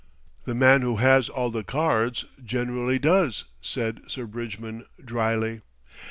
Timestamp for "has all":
0.95-1.51